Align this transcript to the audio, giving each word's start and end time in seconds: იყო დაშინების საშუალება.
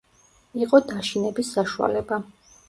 იყო 0.65 0.79
დაშინების 0.91 1.53
საშუალება. 1.59 2.21